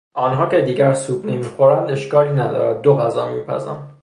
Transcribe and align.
آنها 0.13 0.45
که 0.45 0.61
دیگر 0.61 0.93
سوپ 0.93 1.25
نمیخورند 1.25 1.91
اشکالی 1.91 2.29
ندارد 2.29 2.81
دو 2.81 2.97
غذا 2.97 3.29
میپزم 3.33 3.97